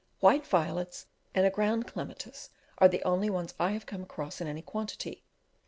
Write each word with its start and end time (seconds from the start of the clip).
White 0.19 0.47
violets 0.47 1.05
and 1.35 1.45
a 1.45 1.51
ground 1.51 1.85
clematis 1.85 2.49
are 2.79 2.87
the 2.87 3.03
only 3.03 3.29
ones 3.29 3.53
I 3.59 3.73
have 3.73 3.85
come 3.85 4.01
across 4.01 4.41
in 4.41 4.47
any 4.47 4.63
quantity. 4.63 5.21